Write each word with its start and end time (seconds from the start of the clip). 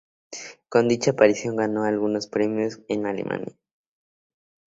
Con 0.67 0.87
dicha 0.87 1.11
aparición, 1.11 1.55
ganó 1.57 1.83
algunos 1.83 2.25
premios 2.25 2.79
en 2.87 3.05
Alemania. 3.05 3.53